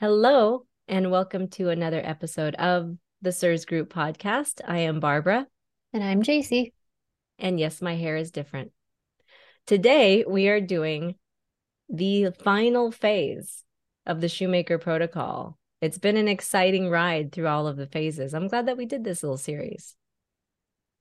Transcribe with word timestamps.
Hello, 0.00 0.64
and 0.88 1.10
welcome 1.10 1.48
to 1.48 1.68
another 1.68 2.00
episode 2.02 2.54
of 2.54 2.96
the 3.20 3.32
CIRS 3.32 3.66
Group 3.66 3.92
podcast. 3.92 4.62
I 4.66 4.78
am 4.78 4.98
Barbara. 4.98 5.46
And 5.92 6.02
I'm 6.02 6.22
Jacie. 6.22 6.72
And 7.38 7.60
yes, 7.60 7.82
my 7.82 7.96
hair 7.96 8.16
is 8.16 8.30
different. 8.30 8.72
Today, 9.66 10.24
we 10.26 10.48
are 10.48 10.58
doing 10.58 11.16
the 11.90 12.30
final 12.42 12.90
phase 12.90 13.62
of 14.06 14.22
the 14.22 14.28
Shoemaker 14.30 14.78
Protocol. 14.78 15.58
It's 15.82 15.98
been 15.98 16.16
an 16.16 16.28
exciting 16.28 16.88
ride 16.88 17.30
through 17.30 17.48
all 17.48 17.66
of 17.66 17.76
the 17.76 17.86
phases. 17.86 18.32
I'm 18.32 18.48
glad 18.48 18.68
that 18.68 18.78
we 18.78 18.86
did 18.86 19.04
this 19.04 19.22
little 19.22 19.36
series. 19.36 19.96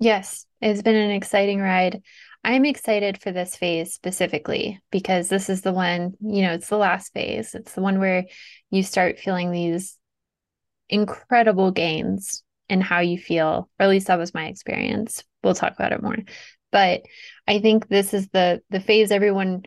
Yes, 0.02 0.45
it's 0.59 0.81
been 0.81 0.97
an 0.97 1.11
exciting 1.11 1.61
ride. 1.61 2.02
I'm 2.44 2.66
excited 2.66 3.21
for 3.21 3.32
this 3.32 3.56
phase 3.56 3.94
specifically 3.94 4.82
because 4.92 5.30
this 5.30 5.50
is 5.50 5.62
the 5.62 5.74
one, 5.74 6.14
you 6.21 6.42
know, 6.42 6.54
it's 6.54 6.70
the 6.70 6.78
last 6.78 7.14
phase. 7.14 7.54
It's 7.54 7.74
the 7.74 7.82
one 7.82 8.00
where 8.00 8.26
you 8.71 8.82
start 8.84 9.20
feeling 9.20 9.52
these 9.52 9.98
incredible 10.89 11.71
gains 11.71 12.44
in 12.70 12.82
how 12.82 13.00
you 13.00 13.18
feel, 13.18 13.70
or 13.80 13.83
at 13.83 13.89
least 13.89 14.07
that 14.07 14.18
was 14.18 14.33
my 14.33 14.46
experience. 14.46 15.24
We'll 15.44 15.54
talk 15.54 15.74
about 15.74 15.92
it 15.92 16.02
more. 16.02 16.18
But 16.71 17.02
I 17.47 17.60
think 17.60 17.88
this 17.88 18.14
is 18.14 18.30
the 18.30 18.61
the 18.69 18.80
phase 18.80 19.11
everyone 19.11 19.64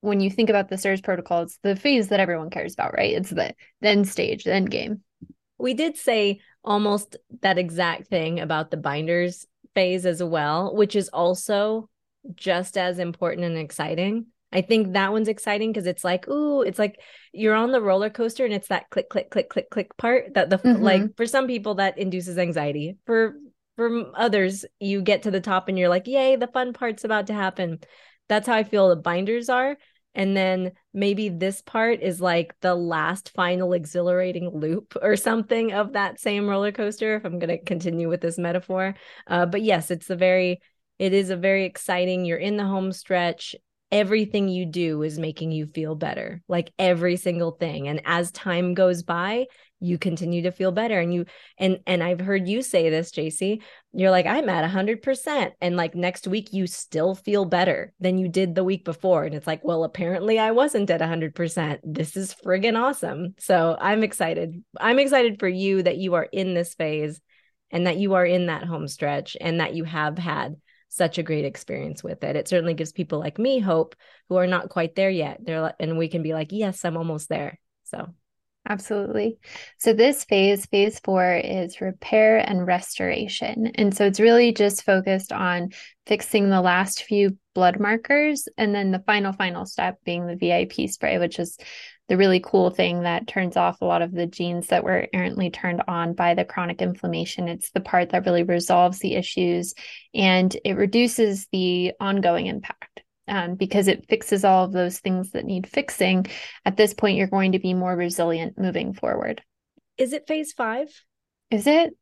when 0.00 0.20
you 0.20 0.30
think 0.30 0.48
about 0.48 0.68
the 0.68 0.76
CIRS 0.76 1.02
protocol, 1.02 1.42
it's 1.42 1.58
the 1.62 1.76
phase 1.76 2.08
that 2.08 2.20
everyone 2.20 2.50
cares 2.50 2.74
about, 2.74 2.94
right? 2.94 3.12
It's 3.12 3.30
the, 3.30 3.54
the 3.80 3.88
end 3.88 4.08
stage, 4.08 4.44
the 4.44 4.54
end 4.54 4.70
game. 4.70 5.02
We 5.58 5.74
did 5.74 5.96
say 5.96 6.40
almost 6.64 7.16
that 7.42 7.58
exact 7.58 8.08
thing 8.08 8.40
about 8.40 8.70
the 8.70 8.78
binders 8.78 9.46
phase 9.74 10.06
as 10.06 10.22
well, 10.22 10.74
which 10.74 10.96
is 10.96 11.10
also 11.10 11.88
just 12.34 12.76
as 12.76 12.98
important 12.98 13.46
and 13.46 13.58
exciting. 13.58 14.26
I 14.52 14.62
think 14.62 14.94
that 14.94 15.12
one's 15.12 15.28
exciting 15.28 15.72
because 15.72 15.86
it's 15.86 16.02
like, 16.02 16.26
ooh, 16.28 16.62
it's 16.62 16.78
like 16.78 17.00
you're 17.32 17.54
on 17.54 17.70
the 17.70 17.80
roller 17.80 18.10
coaster 18.10 18.44
and 18.44 18.52
it's 18.52 18.68
that 18.68 18.90
click, 18.90 19.08
click, 19.08 19.30
click, 19.30 19.48
click, 19.48 19.70
click 19.70 19.96
part 19.96 20.34
that 20.34 20.50
the 20.50 20.58
mm-hmm. 20.58 20.82
like 20.82 21.16
for 21.16 21.26
some 21.26 21.46
people 21.46 21.76
that 21.76 21.98
induces 21.98 22.36
anxiety. 22.36 22.96
For 23.06 23.36
for 23.76 24.10
others, 24.14 24.64
you 24.80 25.02
get 25.02 25.22
to 25.22 25.30
the 25.30 25.40
top 25.40 25.68
and 25.68 25.78
you're 25.78 25.88
like, 25.88 26.06
yay, 26.06 26.36
the 26.36 26.48
fun 26.48 26.72
part's 26.72 27.04
about 27.04 27.28
to 27.28 27.34
happen. 27.34 27.78
That's 28.28 28.46
how 28.46 28.54
I 28.54 28.64
feel 28.64 28.88
the 28.88 28.96
binders 28.96 29.48
are. 29.48 29.76
And 30.14 30.36
then 30.36 30.72
maybe 30.92 31.28
this 31.28 31.62
part 31.62 32.00
is 32.02 32.20
like 32.20 32.54
the 32.60 32.74
last 32.74 33.30
final 33.34 33.72
exhilarating 33.72 34.50
loop 34.50 34.96
or 35.02 35.16
something 35.16 35.72
of 35.72 35.92
that 35.92 36.20
same 36.20 36.48
roller 36.48 36.72
coaster, 36.72 37.14
if 37.14 37.24
I'm 37.24 37.38
going 37.38 37.56
to 37.56 37.64
continue 37.64 38.08
with 38.08 38.20
this 38.20 38.38
metaphor. 38.38 38.94
Uh, 39.26 39.46
but 39.46 39.62
yes, 39.62 39.90
it's 39.90 40.10
a 40.10 40.16
very 40.16 40.60
it 41.00 41.14
is 41.14 41.30
a 41.30 41.36
very 41.36 41.64
exciting. 41.64 42.26
You're 42.26 42.36
in 42.36 42.58
the 42.58 42.66
home 42.66 42.92
stretch. 42.92 43.56
Everything 43.90 44.48
you 44.48 44.66
do 44.66 45.02
is 45.02 45.18
making 45.18 45.50
you 45.50 45.64
feel 45.64 45.94
better, 45.94 46.42
like 46.46 46.72
every 46.78 47.16
single 47.16 47.52
thing. 47.52 47.88
And 47.88 48.02
as 48.04 48.30
time 48.30 48.74
goes 48.74 49.02
by, 49.02 49.46
you 49.80 49.96
continue 49.96 50.42
to 50.42 50.52
feel 50.52 50.72
better. 50.72 51.00
And 51.00 51.12
you 51.12 51.24
and 51.56 51.78
and 51.86 52.02
I've 52.02 52.20
heard 52.20 52.46
you 52.46 52.60
say 52.60 52.90
this, 52.90 53.12
Jacie. 53.12 53.62
You're 53.94 54.10
like, 54.10 54.26
I'm 54.26 54.50
at 54.50 54.70
hundred 54.70 55.00
percent. 55.00 55.54
And 55.62 55.74
like 55.74 55.94
next 55.94 56.28
week, 56.28 56.52
you 56.52 56.66
still 56.66 57.14
feel 57.14 57.46
better 57.46 57.94
than 57.98 58.18
you 58.18 58.28
did 58.28 58.54
the 58.54 58.62
week 58.62 58.84
before. 58.84 59.24
And 59.24 59.34
it's 59.34 59.46
like, 59.46 59.64
well, 59.64 59.84
apparently 59.84 60.38
I 60.38 60.50
wasn't 60.50 60.90
at 60.90 61.00
hundred 61.00 61.34
percent. 61.34 61.80
This 61.82 62.14
is 62.14 62.36
friggin' 62.44 62.78
awesome. 62.78 63.36
So 63.38 63.74
I'm 63.80 64.02
excited. 64.02 64.62
I'm 64.78 64.98
excited 64.98 65.40
for 65.40 65.48
you 65.48 65.82
that 65.82 65.96
you 65.96 66.12
are 66.12 66.28
in 66.30 66.52
this 66.52 66.74
phase 66.74 67.22
and 67.70 67.86
that 67.86 67.96
you 67.96 68.12
are 68.14 68.26
in 68.26 68.46
that 68.46 68.64
home 68.64 68.86
stretch 68.86 69.34
and 69.40 69.60
that 69.60 69.74
you 69.74 69.84
have 69.84 70.18
had 70.18 70.56
such 70.90 71.18
a 71.18 71.22
great 71.22 71.44
experience 71.44 72.04
with 72.04 72.22
it. 72.22 72.36
It 72.36 72.48
certainly 72.48 72.74
gives 72.74 72.92
people 72.92 73.18
like 73.18 73.38
me 73.38 73.58
hope 73.58 73.96
who 74.28 74.36
are 74.36 74.46
not 74.46 74.68
quite 74.68 74.94
there 74.94 75.10
yet. 75.10 75.40
They're 75.42 75.72
and 75.80 75.96
we 75.96 76.08
can 76.08 76.22
be 76.22 76.34
like, 76.34 76.52
yes, 76.52 76.84
I'm 76.84 76.96
almost 76.96 77.28
there. 77.28 77.58
So 77.84 78.14
Absolutely. 78.68 79.38
So, 79.78 79.94
this 79.94 80.24
phase, 80.24 80.66
phase 80.66 81.00
four, 81.00 81.34
is 81.42 81.80
repair 81.80 82.38
and 82.38 82.66
restoration. 82.66 83.68
And 83.74 83.96
so, 83.96 84.04
it's 84.04 84.20
really 84.20 84.52
just 84.52 84.84
focused 84.84 85.32
on 85.32 85.70
fixing 86.06 86.50
the 86.50 86.60
last 86.60 87.04
few 87.04 87.38
blood 87.54 87.80
markers. 87.80 88.48
And 88.58 88.74
then 88.74 88.90
the 88.90 89.02
final, 89.06 89.32
final 89.32 89.64
step 89.64 89.98
being 90.04 90.26
the 90.26 90.36
VIP 90.36 90.90
spray, 90.90 91.18
which 91.18 91.38
is 91.38 91.56
the 92.10 92.16
really 92.16 92.40
cool 92.40 92.70
thing 92.70 93.04
that 93.04 93.28
turns 93.28 93.56
off 93.56 93.80
a 93.80 93.84
lot 93.84 94.02
of 94.02 94.10
the 94.10 94.26
genes 94.26 94.66
that 94.66 94.82
were 94.82 95.06
errantly 95.12 95.48
turned 95.48 95.80
on 95.86 96.12
by 96.12 96.34
the 96.34 96.44
chronic 96.44 96.82
inflammation. 96.82 97.46
It's 97.46 97.70
the 97.70 97.80
part 97.80 98.10
that 98.10 98.26
really 98.26 98.42
resolves 98.42 98.98
the 98.98 99.14
issues 99.14 99.74
and 100.12 100.54
it 100.64 100.72
reduces 100.72 101.46
the 101.52 101.92
ongoing 102.00 102.46
impact. 102.46 103.04
Um, 103.28 103.54
because 103.54 103.86
it 103.86 104.08
fixes 104.08 104.44
all 104.44 104.64
of 104.64 104.72
those 104.72 104.98
things 104.98 105.30
that 105.30 105.44
need 105.44 105.68
fixing. 105.68 106.26
At 106.64 106.76
this 106.76 106.94
point, 106.94 107.16
you're 107.16 107.28
going 107.28 107.52
to 107.52 107.60
be 107.60 107.74
more 107.74 107.94
resilient 107.94 108.58
moving 108.58 108.92
forward. 108.92 109.40
Is 109.96 110.12
it 110.12 110.26
phase 110.26 110.52
five? 110.52 110.88
Is 111.48 111.68
it 111.68 111.96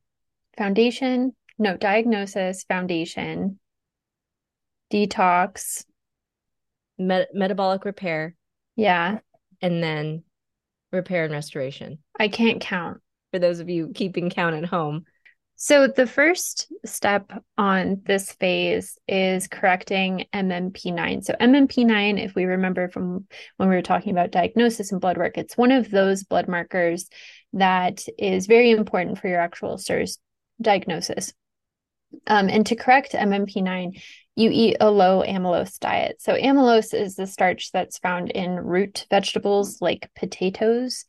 foundation? 0.56 1.36
No, 1.58 1.76
diagnosis, 1.76 2.64
foundation, 2.64 3.60
detox, 4.90 5.84
Met- 6.96 7.34
metabolic 7.34 7.84
repair. 7.84 8.34
Yeah 8.74 9.18
and 9.60 9.82
then 9.82 10.24
repair 10.92 11.24
and 11.24 11.32
restoration. 11.32 11.98
I 12.18 12.28
can't 12.28 12.60
count. 12.60 13.00
For 13.32 13.38
those 13.38 13.60
of 13.60 13.68
you 13.68 13.92
keeping 13.94 14.30
count 14.30 14.56
at 14.56 14.64
home. 14.64 15.04
So, 15.60 15.88
the 15.88 16.06
first 16.06 16.72
step 16.86 17.32
on 17.58 18.02
this 18.06 18.30
phase 18.32 18.96
is 19.08 19.48
correcting 19.48 20.24
MMP9. 20.32 21.24
So, 21.24 21.34
MMP9, 21.34 22.24
if 22.24 22.36
we 22.36 22.44
remember 22.44 22.88
from 22.88 23.26
when 23.56 23.68
we 23.68 23.74
were 23.74 23.82
talking 23.82 24.12
about 24.12 24.30
diagnosis 24.30 24.92
and 24.92 25.00
blood 25.00 25.18
work, 25.18 25.36
it's 25.36 25.56
one 25.56 25.72
of 25.72 25.90
those 25.90 26.22
blood 26.22 26.46
markers 26.46 27.08
that 27.54 28.06
is 28.16 28.46
very 28.46 28.70
important 28.70 29.18
for 29.18 29.26
your 29.26 29.40
actual 29.40 29.78
CIRS 29.78 30.18
diagnosis. 30.62 31.34
Um, 32.28 32.48
and 32.48 32.64
to 32.66 32.76
correct 32.76 33.12
MMP9, 33.12 34.00
you 34.38 34.50
eat 34.52 34.76
a 34.80 34.88
low 34.88 35.24
amylose 35.26 35.80
diet. 35.80 36.22
So, 36.22 36.34
amylose 36.34 36.94
is 36.94 37.16
the 37.16 37.26
starch 37.26 37.72
that's 37.72 37.98
found 37.98 38.30
in 38.30 38.54
root 38.54 39.04
vegetables 39.10 39.82
like 39.82 40.10
potatoes. 40.14 41.04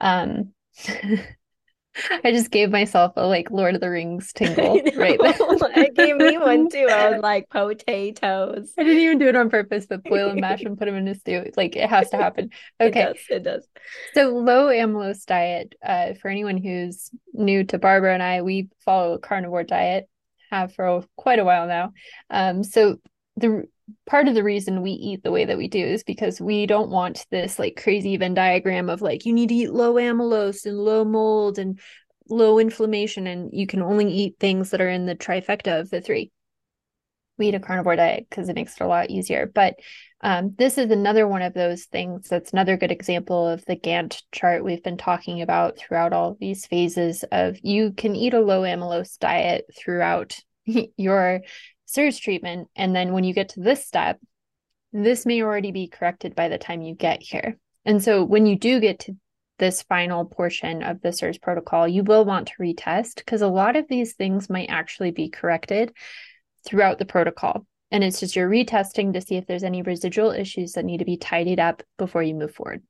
Um, 0.00 0.52
I 0.86 2.32
just 2.32 2.50
gave 2.50 2.70
myself 2.70 3.12
a 3.16 3.26
like 3.26 3.50
Lord 3.50 3.74
of 3.74 3.80
the 3.80 3.88
Rings 3.88 4.32
tingle 4.34 4.80
right 4.96 5.18
it 5.22 5.94
gave 5.94 6.16
me 6.16 6.36
one 6.36 6.68
too. 6.68 6.88
I 6.90 7.10
was 7.10 7.22
like 7.22 7.48
potatoes. 7.48 8.72
I 8.76 8.82
didn't 8.82 8.98
even 8.98 9.18
do 9.18 9.28
it 9.28 9.36
on 9.36 9.48
purpose, 9.48 9.86
but 9.86 10.04
boil 10.04 10.30
and 10.30 10.40
mash 10.40 10.62
and 10.62 10.76
put 10.76 10.84
them 10.84 10.96
in 10.96 11.08
a 11.08 11.14
stew. 11.14 11.50
Like 11.56 11.76
it 11.76 11.88
has 11.88 12.10
to 12.10 12.18
happen. 12.18 12.50
Okay. 12.80 13.00
It 13.00 13.04
does. 13.04 13.26
It 13.30 13.42
does. 13.44 13.68
So 14.12 14.30
low 14.30 14.66
amylose 14.66 15.24
diet. 15.24 15.74
Uh, 15.82 16.14
for 16.20 16.28
anyone 16.28 16.58
who's 16.58 17.10
new 17.32 17.64
to 17.64 17.78
Barbara 17.78 18.12
and 18.12 18.22
I, 18.22 18.42
we 18.42 18.68
follow 18.84 19.14
a 19.14 19.18
carnivore 19.18 19.64
diet 19.64 20.08
have 20.54 20.74
for 20.74 21.04
quite 21.16 21.38
a 21.38 21.44
while 21.44 21.66
now. 21.66 21.92
Um, 22.30 22.64
so 22.64 22.98
the 23.36 23.64
part 24.06 24.28
of 24.28 24.34
the 24.34 24.44
reason 24.44 24.82
we 24.82 24.92
eat 24.92 25.22
the 25.22 25.30
way 25.30 25.44
that 25.44 25.58
we 25.58 25.68
do 25.68 25.84
is 25.84 26.04
because 26.04 26.40
we 26.40 26.66
don't 26.66 26.90
want 26.90 27.26
this 27.30 27.58
like 27.58 27.80
crazy 27.82 28.16
Venn 28.16 28.34
diagram 28.34 28.88
of 28.88 29.02
like 29.02 29.26
you 29.26 29.32
need 29.32 29.48
to 29.50 29.54
eat 29.54 29.72
low 29.72 29.94
amylose 29.94 30.66
and 30.66 30.78
low 30.78 31.04
mold 31.04 31.58
and 31.58 31.78
low 32.28 32.58
inflammation, 32.58 33.26
and 33.26 33.50
you 33.52 33.66
can 33.66 33.82
only 33.82 34.10
eat 34.10 34.36
things 34.40 34.70
that 34.70 34.80
are 34.80 34.88
in 34.88 35.06
the 35.06 35.14
trifecta 35.14 35.80
of 35.80 35.90
the 35.90 36.00
three. 36.00 36.30
We 37.36 37.48
eat 37.48 37.54
a 37.54 37.60
carnivore 37.60 37.96
diet 37.96 38.26
because 38.28 38.48
it 38.48 38.54
makes 38.54 38.74
it 38.80 38.84
a 38.84 38.86
lot 38.86 39.10
easier. 39.10 39.50
But 39.52 39.74
um, 40.24 40.54
this 40.56 40.78
is 40.78 40.90
another 40.90 41.28
one 41.28 41.42
of 41.42 41.52
those 41.52 41.84
things 41.84 42.28
that's 42.30 42.54
another 42.54 42.78
good 42.78 42.90
example 42.90 43.46
of 43.46 43.62
the 43.66 43.76
Gantt 43.76 44.22
chart 44.32 44.64
we've 44.64 44.82
been 44.82 44.96
talking 44.96 45.42
about 45.42 45.76
throughout 45.76 46.14
all 46.14 46.34
these 46.40 46.64
phases 46.64 47.26
of 47.30 47.58
you 47.62 47.92
can 47.92 48.16
eat 48.16 48.32
a 48.32 48.40
low 48.40 48.62
amylose 48.62 49.18
diet 49.18 49.66
throughout 49.76 50.38
your 50.96 51.42
CIRS 51.86 52.18
treatment. 52.18 52.68
And 52.74 52.96
then 52.96 53.12
when 53.12 53.24
you 53.24 53.34
get 53.34 53.50
to 53.50 53.60
this 53.60 53.84
step, 53.84 54.18
this 54.94 55.26
may 55.26 55.42
already 55.42 55.72
be 55.72 55.88
corrected 55.88 56.34
by 56.34 56.48
the 56.48 56.56
time 56.56 56.80
you 56.80 56.94
get 56.94 57.22
here. 57.22 57.58
And 57.84 58.02
so 58.02 58.24
when 58.24 58.46
you 58.46 58.58
do 58.58 58.80
get 58.80 59.00
to 59.00 59.16
this 59.58 59.82
final 59.82 60.24
portion 60.24 60.82
of 60.82 61.02
the 61.02 61.10
CIRS 61.10 61.38
protocol, 61.38 61.86
you 61.86 62.02
will 62.02 62.24
want 62.24 62.48
to 62.48 62.62
retest 62.62 63.16
because 63.16 63.42
a 63.42 63.48
lot 63.48 63.76
of 63.76 63.88
these 63.88 64.14
things 64.14 64.48
might 64.48 64.70
actually 64.70 65.10
be 65.10 65.28
corrected 65.28 65.92
throughout 66.64 66.98
the 66.98 67.04
protocol. 67.04 67.66
And 67.90 68.02
it's 68.02 68.20
just 68.20 68.34
you're 68.34 68.48
retesting 68.48 69.12
to 69.12 69.20
see 69.20 69.36
if 69.36 69.46
there's 69.46 69.64
any 69.64 69.82
residual 69.82 70.30
issues 70.30 70.72
that 70.72 70.84
need 70.84 70.98
to 70.98 71.04
be 71.04 71.16
tidied 71.16 71.60
up 71.60 71.82
before 71.98 72.22
you 72.22 72.34
move 72.34 72.54
forward. 72.54 72.82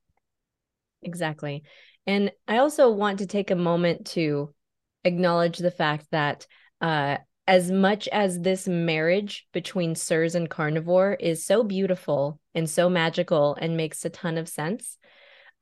Exactly. 1.02 1.62
And 2.06 2.32
I 2.48 2.58
also 2.58 2.90
want 2.90 3.18
to 3.18 3.26
take 3.26 3.50
a 3.50 3.56
moment 3.56 4.06
to 4.08 4.54
acknowledge 5.04 5.58
the 5.58 5.70
fact 5.70 6.06
that 6.10 6.46
uh, 6.80 7.18
as 7.46 7.70
much 7.70 8.08
as 8.08 8.40
this 8.40 8.66
marriage 8.66 9.46
between 9.52 9.94
CIRS 9.94 10.34
and 10.34 10.48
carnivore 10.48 11.14
is 11.14 11.44
so 11.44 11.62
beautiful 11.62 12.40
and 12.54 12.68
so 12.68 12.88
magical 12.88 13.56
and 13.60 13.76
makes 13.76 14.04
a 14.04 14.10
ton 14.10 14.38
of 14.38 14.48
sense, 14.48 14.96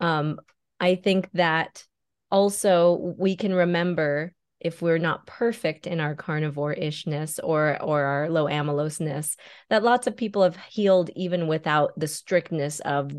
um, 0.00 0.40
I 0.78 0.94
think 0.94 1.30
that 1.32 1.84
also 2.30 3.14
we 3.18 3.36
can 3.36 3.52
remember 3.52 4.32
if 4.62 4.80
we're 4.80 4.98
not 4.98 5.26
perfect 5.26 5.86
in 5.86 6.00
our 6.00 6.14
carnivore 6.14 6.74
ishness 6.74 7.38
or 7.42 7.80
or 7.82 8.02
our 8.02 8.30
low 8.30 8.46
amyloseness 8.46 9.36
that 9.68 9.82
lots 9.82 10.06
of 10.06 10.16
people 10.16 10.42
have 10.42 10.56
healed 10.68 11.10
even 11.16 11.48
without 11.48 11.92
the 11.98 12.06
strictness 12.06 12.80
of 12.80 13.12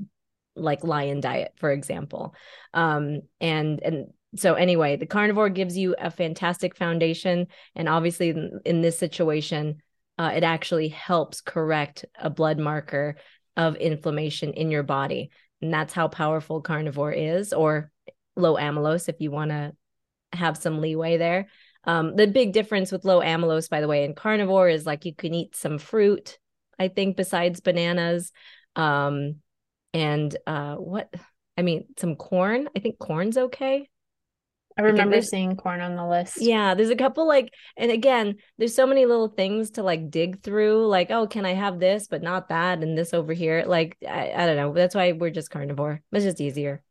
like 0.56 0.84
lion 0.84 1.20
diet, 1.20 1.54
for 1.58 1.72
example. 1.72 2.34
Um, 2.74 3.22
and 3.42 3.82
and 3.84 4.08
so 4.36 4.56
anyway, 4.56 4.96
the 4.96 5.06
carnivore 5.06 5.50
gives 5.50 5.78
you 5.78 5.96
a 5.98 6.10
fantastic 6.10 6.76
foundation, 6.76 7.48
and 7.76 7.88
obviously 7.88 8.30
in, 8.30 8.60
in 8.66 8.82
this 8.82 8.98
situation, 8.98 9.78
uh, 10.18 10.32
it 10.36 10.44
actually 10.44 10.88
helps 10.88 11.42
correct 11.42 12.06
a 12.20 12.30
blood 12.30 12.58
marker 12.58 13.16
of 13.56 13.76
inflammation 13.76 14.54
in 14.54 14.72
your 14.72 14.84
body, 14.84 15.30
and 15.62 15.74
that's 15.74 15.94
how 15.94 16.08
powerful 16.08 16.62
carnivore 16.62 17.12
is, 17.12 17.54
or 17.54 17.92
low 18.36 18.56
amylose 18.56 19.10
if 19.10 19.20
you 19.20 19.30
want 19.30 19.52
to 19.52 19.74
have 20.34 20.58
some 20.58 20.82
leeway 20.82 21.18
there. 21.18 21.48
Um, 21.86 22.16
the 22.16 22.28
big 22.28 22.54
difference 22.54 22.92
with 22.92 23.06
low 23.06 23.20
amylose, 23.20 23.70
by 23.70 23.82
the 23.82 23.88
way, 23.88 24.06
in 24.06 24.16
carnivore 24.16 24.70
is 24.70 24.86
like 24.86 25.06
you 25.06 25.14
can 25.14 25.34
eat 25.34 25.56
some 25.56 25.78
fruit, 25.78 26.38
I 26.80 26.88
think, 26.88 27.18
besides 27.18 27.60
bananas. 27.60 28.32
Um, 28.76 29.36
and 29.94 30.36
uh, 30.48 30.76
what 30.76 31.14
I 31.58 31.62
mean, 31.62 31.86
some 31.98 32.16
corn. 32.16 32.70
I 32.76 32.80
think 32.80 33.00
corn's 33.00 33.38
okay. 33.38 33.90
I 34.76 34.82
remember 34.82 35.22
seeing 35.22 35.56
corn 35.56 35.82
on 35.82 35.96
the 35.96 36.08
list. 36.08 36.42
Yeah, 36.42 36.74
there's 36.74 36.90
a 36.90 36.96
couple 36.96 37.28
like, 37.28 37.54
and 37.78 37.92
again, 37.92 38.38
there's 38.58 38.74
so 38.74 38.88
many 38.88 39.06
little 39.06 39.28
things 39.28 39.72
to 39.72 39.84
like 39.84 40.10
dig 40.10 40.42
through. 40.42 40.88
Like, 40.88 41.12
oh, 41.12 41.28
can 41.28 41.46
I 41.46 41.54
have 41.54 41.80
this, 41.80 42.08
but 42.08 42.24
not 42.24 42.50
that, 42.50 42.82
and 42.82 42.98
this 42.98 43.14
over 43.14 43.34
here? 43.34 43.66
Like, 43.68 43.98
I, 44.08 44.32
I 44.36 44.48
don't 44.48 44.58
know. 44.58 44.74
That's 44.74 44.96
why 44.96 45.12
we're 45.12 45.30
just 45.30 45.52
carnivore. 45.52 46.02
It's 46.12 46.26
just 46.26 46.42
easier. 46.42 46.82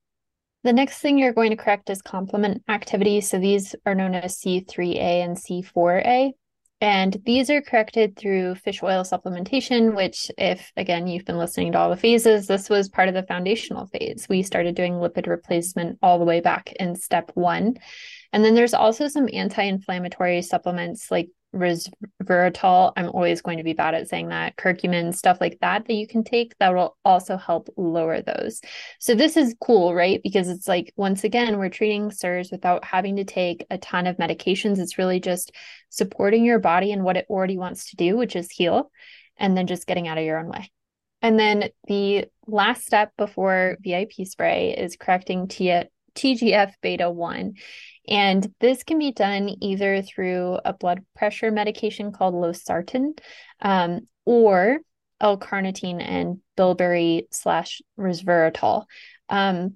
The 0.65 0.73
next 0.73 0.99
thing 0.99 1.19
you're 1.19 1.33
going 1.33 1.51
to 1.51 1.57
correct 1.57 1.91
is 1.91 2.03
complement 2.03 2.63
activity. 2.69 3.21
So 3.21 3.39
these 3.39 3.75
are 3.85 3.95
known 3.95 4.15
as 4.15 4.39
C3A 4.39 5.25
and 5.25 5.37
C4A. 5.37 6.33
And 6.81 7.17
these 7.25 7.49
are 7.49 7.63
corrected 7.63 8.17
through 8.17 8.57
fish 8.57 8.83
oil 8.83 9.05
supplementation, 9.05 9.95
which, 9.95 10.33
if 10.37 10.73
again, 10.77 11.07
you've 11.07 11.25
been 11.25 11.39
listening 11.39 11.73
to 11.73 11.79
all 11.79 11.91
the 11.91 11.97
phases, 11.97 12.49
this 12.49 12.69
was 12.69 12.89
part 12.89 13.09
of 13.09 13.15
the 13.15 13.23
foundational 13.23 13.87
phase. 13.87 14.27
We 14.29 14.43
started 14.43 14.75
doing 14.75 14.95
lipid 14.95 15.29
replacement 15.29 15.99
all 16.03 16.19
the 16.19 16.25
way 16.25 16.41
back 16.41 16.73
in 16.73 16.97
step 16.97 17.31
one. 17.35 17.77
And 18.33 18.45
then 18.45 18.57
there's 18.57 18.75
also 18.75 19.07
some 19.07 19.29
anti 19.33 19.63
inflammatory 19.63 20.43
supplements 20.43 21.09
like 21.09 21.29
resveratrol. 21.55 22.93
I'm 22.97 23.09
always 23.11 23.43
going 23.43 23.59
to 23.59 23.65
be 23.65 23.73
bad 23.73 23.95
at 23.95 24.09
saying 24.09 24.29
that. 24.29 24.57
Curcumin, 24.57 25.15
stuff 25.15 25.39
like 25.41 25.59
that, 25.61 25.87
that 25.87 25.95
you 25.95 26.07
can 26.07 26.25
take 26.25 26.57
that 26.59 26.75
will 26.75 26.97
also 27.05 27.37
help 27.37 27.69
lower 27.77 28.23
those. 28.23 28.61
So 28.99 29.15
this 29.15 29.37
is 29.37 29.55
cool, 29.61 29.95
right? 29.95 30.21
Because 30.23 30.49
it's 30.49 30.69
like, 30.69 30.93
once 30.97 31.25
again, 31.25 31.59
we're 31.59 31.69
treating 31.69 32.11
CIRS 32.11 32.51
without 32.51 32.85
having 32.85 33.17
to 33.17 33.25
take 33.25 33.67
a 33.71 33.79
ton 33.79 34.07
of 34.07 34.17
medications. 34.17 34.79
It's 34.79 34.99
really 34.99 35.21
just 35.21 35.53
supporting 35.91 36.45
your 36.45 36.59
body 36.59 36.93
and 36.93 37.05
what 37.05 37.17
it 37.17 37.27
already 37.29 37.59
wants 37.59 37.91
to 37.91 37.97
do, 37.97 38.17
which 38.17 38.37
is 38.37 38.51
heal, 38.51 38.91
and 39.37 39.57
then 39.57 39.67
just 39.67 39.87
getting 39.87 40.09
out 40.09 40.19
of 40.19 40.25
your 40.25 40.39
own 40.39 40.49
way. 40.49 40.71
And 41.23 41.39
then 41.39 41.71
the 41.87 42.27
last 42.49 42.85
step 42.85 43.13
before 43.17 43.77
VIP 43.81 44.13
spray 44.25 44.75
is 44.77 44.97
correcting 44.97 45.47
T- 45.47 45.85
TGF 46.15 46.73
beta 46.83 47.11
1. 47.11 47.55
And 48.09 48.53
this 48.61 48.83
can 48.83 48.99
be 48.99 49.13
done 49.13 49.49
either 49.61 50.03
through 50.03 50.59
a 50.65 50.73
blood 50.73 51.05
pressure 51.15 51.51
medication 51.51 52.13
called 52.13 52.35
losartan 52.35 53.19
um, 53.61 54.09
or 54.25 54.81
L-carnitine 55.21 56.03
and 56.03 56.39
bilberry 56.57 57.29
slash 57.31 57.81
resveratrol. 57.99 58.87
Um, 59.29 59.75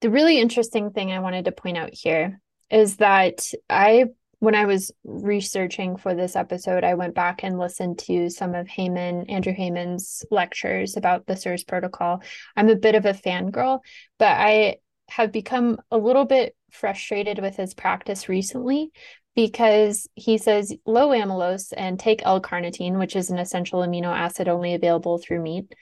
the 0.00 0.10
really 0.10 0.38
interesting 0.38 0.90
thing 0.90 1.10
I 1.10 1.18
wanted 1.18 1.46
to 1.46 1.52
point 1.52 1.76
out 1.76 1.90
here 1.92 2.40
is 2.70 2.96
that 2.96 3.44
I, 3.68 4.06
when 4.38 4.54
I 4.54 4.66
was 4.66 4.92
researching 5.02 5.96
for 5.96 6.14
this 6.14 6.36
episode, 6.36 6.84
I 6.84 6.94
went 6.94 7.14
back 7.14 7.42
and 7.42 7.58
listened 7.58 7.98
to 8.00 8.30
some 8.30 8.54
of 8.54 8.66
Heyman, 8.66 9.30
Andrew 9.30 9.54
Heyman's 9.54 10.24
lectures 10.30 10.96
about 10.96 11.26
the 11.26 11.34
CIRS 11.34 11.66
protocol. 11.66 12.22
I'm 12.56 12.68
a 12.68 12.76
bit 12.76 12.94
of 12.94 13.04
a 13.04 13.14
fangirl, 13.14 13.80
but 14.18 14.28
I 14.28 14.76
have 15.08 15.32
become 15.32 15.78
a 15.90 15.98
little 15.98 16.24
bit 16.24 16.56
frustrated 16.70 17.38
with 17.38 17.56
his 17.56 17.74
practice 17.74 18.28
recently 18.28 18.90
because 19.34 20.08
he 20.14 20.38
says 20.38 20.74
low 20.86 21.08
amylose 21.08 21.72
and 21.76 21.98
take 21.98 22.22
L-carnitine, 22.24 22.98
which 22.98 23.16
is 23.16 23.30
an 23.30 23.38
essential 23.38 23.80
amino 23.80 24.14
acid 24.14 24.48
only 24.48 24.74
available 24.74 25.18
through 25.18 25.42
meat. 25.42 25.72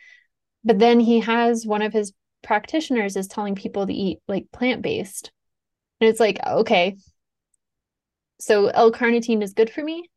But 0.64 0.78
then 0.78 1.00
he 1.00 1.20
has 1.20 1.66
one 1.66 1.82
of 1.82 1.92
his 1.92 2.12
practitioners 2.42 3.16
is 3.16 3.28
telling 3.28 3.54
people 3.54 3.86
to 3.86 3.92
eat 3.92 4.18
like 4.26 4.50
plant-based. 4.52 5.30
And 6.00 6.10
it's 6.10 6.20
like, 6.20 6.38
okay, 6.44 6.96
so 8.40 8.66
L-carnitine 8.66 9.42
is 9.42 9.52
good 9.54 9.70
for 9.70 9.84
me, 9.84 10.10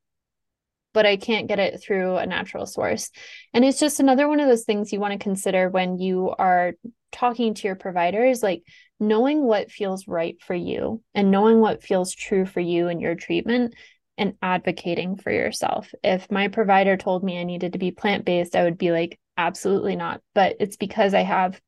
but 0.96 1.06
I 1.06 1.18
can't 1.18 1.48
get 1.48 1.60
it 1.60 1.84
through 1.84 2.16
a 2.16 2.26
natural 2.26 2.66
source. 2.66 3.12
And 3.54 3.66
it's 3.66 3.80
just 3.80 4.00
another 4.00 4.28
one 4.30 4.40
of 4.40 4.48
those 4.48 4.64
things 4.64 4.94
you 4.94 5.02
want 5.02 5.12
to 5.12 5.20
consider 5.20 5.70
when 5.70 6.00
you 6.00 6.34
are 6.40 6.74
talking 7.12 7.54
to 7.54 7.68
your 7.68 7.76
providers 7.76 8.42
like 8.42 8.64
knowing 9.00 9.44
what 9.44 9.70
feels 9.70 10.08
right 10.08 10.42
for 10.42 10.56
you 10.56 11.04
and 11.14 11.32
knowing 11.32 11.60
what 11.60 11.84
feels 11.84 12.16
true 12.16 12.46
for 12.46 12.62
you 12.62 12.88
in 12.88 13.02
your 13.02 13.14
treatment 13.14 13.76
and 14.18 14.36
advocating 14.42 15.18
for 15.18 15.32
yourself. 15.32 15.94
If 16.02 16.32
my 16.32 16.48
provider 16.48 16.96
told 16.96 17.24
me 17.24 17.38
I 17.38 17.44
needed 17.44 17.74
to 17.74 17.80
be 17.80 17.92
plant 17.92 18.24
based, 18.24 18.56
I 18.56 18.64
would 18.64 18.78
be 18.78 18.92
like, 18.92 19.20
absolutely 19.38 19.98
not. 19.98 20.22
But 20.34 20.56
it's 20.62 20.78
because 20.78 21.14
I 21.14 21.24
have 21.24 21.60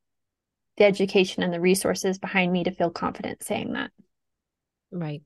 the 0.78 0.86
education 0.86 1.44
and 1.44 1.54
the 1.54 1.60
resources 1.60 2.18
behind 2.18 2.54
me 2.54 2.64
to 2.64 2.72
feel 2.72 2.92
confident 2.92 3.44
saying 3.44 3.74
that. 3.74 3.92
Right. 4.90 5.22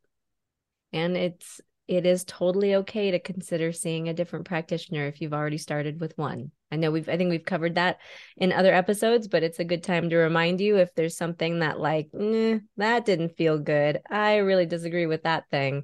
And 0.92 1.16
it's 1.16 1.62
it 1.92 2.06
is 2.06 2.24
totally 2.24 2.76
okay 2.76 3.12
to 3.12 3.20
consider 3.20 3.74
seeing 3.74 4.08
a 4.08 4.14
different 4.14 4.46
practitioner 4.46 5.08
if 5.08 5.20
you've 5.20 5.34
already 5.34 5.58
started 5.58 6.00
with 6.00 6.18
one. 6.18 6.50
I 6.72 6.78
know 6.78 6.90
we've 6.90 7.10
I 7.10 7.18
think 7.18 7.30
we've 7.30 7.44
covered 7.44 7.76
that 7.76 7.98
in 8.38 8.54
other 8.54 8.74
episodes, 8.74 9.28
but 9.28 9.44
it's 9.44 9.60
a 9.60 9.66
good 9.66 9.84
time 9.84 10.10
to 10.10 10.16
remind 10.16 10.62
you 10.62 10.78
if 10.78 10.96
there's 10.96 11.18
something 11.18 11.60
that 11.60 11.82
like, 11.82 12.10
that 12.14 13.04
didn't 13.04 13.36
feel 13.36 13.60
good. 13.60 14.00
I 14.10 14.38
really 14.38 14.66
disagree 14.66 15.06
with 15.06 15.24
that 15.24 15.50
thing. 15.50 15.84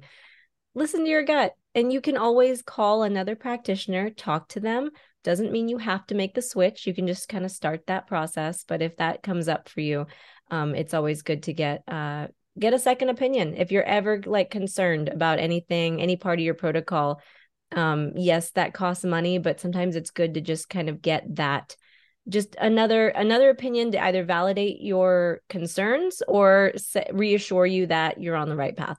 Listen 0.74 1.04
to 1.04 1.10
your 1.10 1.24
gut. 1.24 1.52
And 1.74 1.92
you 1.92 2.00
can 2.00 2.16
always 2.16 2.62
call 2.62 3.02
another 3.02 3.36
practitioner, 3.36 4.08
talk 4.08 4.48
to 4.48 4.60
them. 4.60 4.88
Doesn't 5.24 5.52
mean 5.52 5.68
you 5.68 5.76
have 5.76 6.06
to 6.06 6.14
make 6.14 6.32
the 6.32 6.40
switch. 6.40 6.86
You 6.86 6.94
can 6.94 7.06
just 7.06 7.28
kind 7.28 7.44
of 7.44 7.50
start 7.50 7.86
that 7.88 8.06
process. 8.06 8.64
But 8.66 8.80
if 8.80 8.96
that 8.96 9.22
comes 9.22 9.46
up 9.46 9.68
for 9.68 9.82
you, 9.82 10.06
um, 10.50 10.74
it's 10.74 10.94
always 10.94 11.20
good 11.20 11.42
to 11.42 11.52
get 11.52 11.82
uh, 11.86 12.28
get 12.58 12.74
a 12.74 12.78
second 12.78 13.08
opinion 13.08 13.54
if 13.56 13.70
you're 13.70 13.82
ever 13.82 14.20
like 14.26 14.50
concerned 14.50 15.08
about 15.08 15.38
anything 15.38 16.00
any 16.00 16.16
part 16.16 16.38
of 16.38 16.44
your 16.44 16.54
protocol 16.54 17.20
um 17.72 18.12
yes 18.16 18.50
that 18.52 18.74
costs 18.74 19.04
money 19.04 19.38
but 19.38 19.60
sometimes 19.60 19.96
it's 19.96 20.10
good 20.10 20.34
to 20.34 20.40
just 20.40 20.68
kind 20.68 20.88
of 20.88 21.02
get 21.02 21.24
that 21.36 21.76
just 22.28 22.56
another 22.60 23.08
another 23.08 23.50
opinion 23.50 23.92
to 23.92 24.02
either 24.02 24.24
validate 24.24 24.80
your 24.80 25.40
concerns 25.48 26.22
or 26.28 26.72
reassure 27.12 27.66
you 27.66 27.86
that 27.86 28.20
you're 28.20 28.36
on 28.36 28.48
the 28.48 28.56
right 28.56 28.76
path 28.76 28.98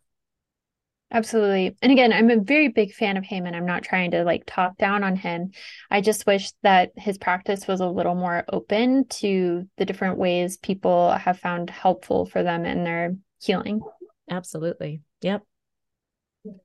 Absolutely. 1.12 1.76
And 1.82 1.92
again, 1.92 2.14
I'm 2.14 2.30
a 2.30 2.40
very 2.40 2.68
big 2.68 2.94
fan 2.94 3.18
of 3.18 3.24
Heyman. 3.24 3.56
I'm 3.56 3.66
not 3.66 3.82
trying 3.82 4.12
to 4.12 4.24
like 4.24 4.44
talk 4.46 4.78
down 4.78 5.04
on 5.04 5.16
him. 5.16 5.52
I 5.90 6.02
just 6.02 6.28
wish 6.28 6.52
that 6.62 6.92
his 6.96 7.18
practice 7.18 7.68
was 7.68 7.80
a 7.80 7.88
little 7.88 8.14
more 8.14 8.44
open 8.48 9.08
to 9.08 9.68
the 9.78 9.86
different 9.86 10.20
ways 10.20 10.58
people 10.58 11.12
have 11.14 11.40
found 11.40 11.72
helpful 11.72 12.28
for 12.28 12.44
them 12.44 12.64
in 12.64 12.84
their 12.84 13.16
healing. 13.40 13.82
Absolutely. 14.30 15.02
Yep. 15.22 15.44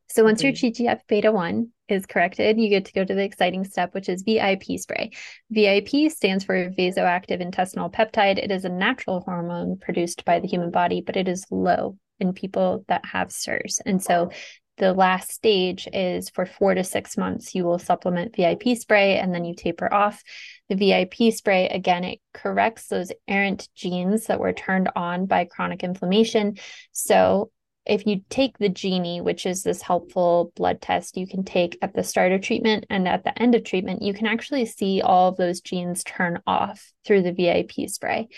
So 0.09 0.23
once 0.23 0.43
your 0.43 0.53
TGF 0.53 1.01
beta 1.09 1.33
1 1.33 1.69
is 1.89 2.07
corrected, 2.07 2.59
you 2.59 2.69
get 2.69 2.85
to 2.87 2.93
go 2.93 3.05
to 3.05 3.15
the 3.15 3.25
exciting 3.25 3.65
step, 3.65 3.93
which 3.93 4.09
is 4.09 4.23
VIP 4.23 4.79
spray. 4.79 5.11
VIP 5.51 6.11
stands 6.11 6.45
for 6.45 6.71
vasoactive 6.71 7.41
intestinal 7.41 7.91
peptide. 7.91 8.39
It 8.39 8.53
is 8.53 8.65
a 8.65 8.69
natural 8.69 9.21
hormone 9.21 9.79
produced 9.79 10.25
by 10.25 10.39
the 10.39 10.47
human 10.47 10.71
body, 10.71 11.03
but 11.05 11.17
it 11.17 11.29
is 11.29 11.45
low 11.51 11.99
in 12.21 12.33
people 12.33 12.85
that 12.89 13.05
have 13.05 13.29
CIRS. 13.29 13.81
And 13.85 14.03
so 14.03 14.31
the 14.77 14.93
last 14.93 15.31
stage 15.31 15.89
is 15.93 16.31
for 16.31 16.47
four 16.47 16.75
to 16.75 16.83
six 16.83 17.17
months, 17.17 17.55
you 17.55 17.65
will 17.65 17.79
supplement 17.79 18.35
VIP 18.35 18.77
spray 18.77 19.19
and 19.19 19.35
then 19.35 19.45
you 19.45 19.55
taper 19.55 19.93
off. 19.93 20.23
The 20.69 20.75
VIP 20.75 21.33
spray, 21.33 21.69
again, 21.69 22.05
it 22.05 22.21
corrects 22.33 22.89
those 22.89 23.13
errant 23.29 23.69
genes 23.75 24.27
that 24.27 24.41
were 24.41 24.53
turned 24.53 24.91
on 24.97 25.27
by 25.27 25.45
chronic 25.45 25.85
inflammation. 25.85 26.57
So 26.93 27.51
if 27.87 28.07
you 28.07 28.23
take 28.31 28.57
the 28.59 28.71
Genie, 28.71 29.21
which 29.21 29.45
is 29.45 29.63
this 29.63 29.83
helpful 29.83 30.53
blood 30.57 30.81
test 30.81 31.17
you 31.17 31.27
can 31.27 31.45
take 31.45 31.77
at 31.83 31.95
the 31.95 32.03
start 32.03 32.33
of 32.33 32.41
treatment 32.41 32.87
and 32.89 33.07
at 33.07 33.25
the 33.25 33.39
end 33.41 33.55
of 33.55 33.63
treatment, 33.63 34.03
you 34.03 34.15
can 34.15 34.27
actually 34.27 34.65
see 34.65 35.03
all 35.03 35.29
of 35.29 35.37
those 35.37 35.61
genes 35.61 36.03
turn 36.03 36.41
off 36.47 36.93
through 37.05 37.23
the 37.23 37.33
VIP 37.33 37.89
spray. 37.89 38.29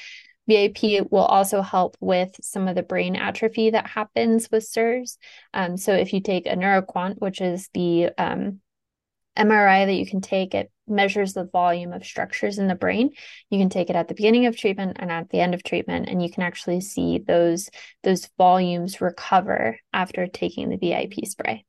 VIP 0.47 1.11
will 1.11 1.25
also 1.25 1.63
help 1.63 1.97
with 2.01 2.37
some 2.41 2.69
of 2.69 2.75
the 2.75 2.83
brain 2.83 3.17
atrophy 3.17 3.71
that 3.71 3.87
happens 3.87 4.49
with 4.51 4.65
CIRS. 4.65 5.19
Um, 5.53 5.77
so 5.77 5.93
if 5.93 6.13
you 6.13 6.21
take 6.21 6.47
a 6.47 6.57
neuroquant, 6.57 7.19
which 7.19 7.41
is 7.41 7.69
the 7.75 8.11
um, 8.17 8.61
MRI 9.37 9.87
that 9.87 9.95
you 9.95 10.07
can 10.07 10.21
take, 10.21 10.55
it 10.55 10.71
measures 10.89 11.33
the 11.33 11.45
volume 11.45 11.93
of 11.93 12.05
structures 12.05 12.59
in 12.59 12.69
the 12.69 12.75
brain. 12.75 13.11
You 13.51 13.59
can 13.59 13.69
take 13.69 13.91
it 13.91 13.97
at 13.97 14.09
the 14.09 14.15
beginning 14.15 14.47
of 14.47 14.57
treatment 14.57 14.97
and 15.01 15.11
at 15.11 15.31
the 15.31 15.41
end 15.41 15.55
of 15.55 15.63
treatment, 15.63 16.09
and 16.09 16.23
you 16.23 16.31
can 16.31 16.43
actually 16.43 16.81
see 16.81 17.19
those 17.19 17.69
those 18.03 18.29
volumes 18.39 19.01
recover 19.01 19.79
after 19.93 20.27
taking 20.27 20.69
the 20.69 20.77
VIP 20.77 21.27
spray. 21.27 21.65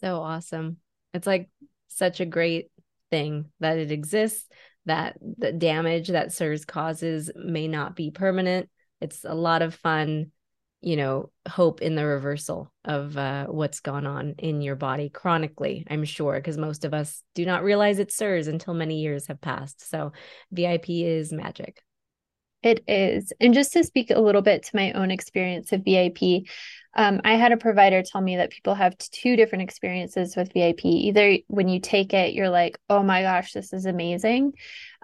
So 0.00 0.20
awesome! 0.20 0.78
It's 1.14 1.26
like 1.26 1.48
such 1.88 2.20
a 2.20 2.26
great 2.26 2.70
thing 3.10 3.50
that 3.60 3.78
it 3.78 3.90
exists 3.90 4.46
that 4.86 5.16
the 5.38 5.52
damage 5.52 6.08
that 6.08 6.32
CIRS 6.32 6.66
causes 6.66 7.30
may 7.36 7.68
not 7.68 7.94
be 7.94 8.10
permanent. 8.10 8.68
It's 9.00 9.24
a 9.24 9.34
lot 9.34 9.62
of 9.62 9.74
fun, 9.74 10.32
you 10.80 10.96
know, 10.96 11.30
hope 11.48 11.82
in 11.82 11.94
the 11.94 12.04
reversal 12.04 12.72
of 12.84 13.16
uh, 13.16 13.46
what's 13.46 13.80
gone 13.80 14.06
on 14.06 14.34
in 14.38 14.60
your 14.60 14.76
body 14.76 15.08
chronically, 15.08 15.86
I'm 15.88 16.04
sure, 16.04 16.34
because 16.34 16.58
most 16.58 16.84
of 16.84 16.94
us 16.94 17.22
do 17.34 17.44
not 17.44 17.64
realize 17.64 17.98
it's 17.98 18.16
CIRS 18.16 18.48
until 18.48 18.74
many 18.74 19.00
years 19.00 19.28
have 19.28 19.40
passed. 19.40 19.88
So 19.88 20.12
VIP 20.50 20.90
is 20.90 21.32
magic. 21.32 21.82
It 22.62 22.84
is. 22.86 23.32
And 23.40 23.54
just 23.54 23.72
to 23.72 23.82
speak 23.82 24.10
a 24.10 24.20
little 24.20 24.42
bit 24.42 24.62
to 24.64 24.76
my 24.76 24.92
own 24.92 25.10
experience 25.10 25.72
of 25.72 25.84
VIP, 25.84 26.46
um, 26.94 27.20
I 27.24 27.36
had 27.36 27.52
a 27.52 27.56
provider 27.56 28.02
tell 28.02 28.20
me 28.20 28.36
that 28.36 28.50
people 28.50 28.74
have 28.74 28.98
two 28.98 29.34
different 29.36 29.62
experiences 29.62 30.36
with 30.36 30.52
VIP. 30.52 30.84
Either 30.84 31.38
when 31.48 31.68
you 31.68 31.80
take 31.80 32.12
it, 32.12 32.34
you're 32.34 32.50
like, 32.50 32.78
oh 32.90 33.02
my 33.02 33.22
gosh, 33.22 33.52
this 33.52 33.72
is 33.72 33.86
amazing. 33.86 34.52